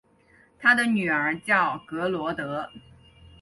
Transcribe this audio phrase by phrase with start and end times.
[0.59, 2.71] 他的女儿叫格萝德。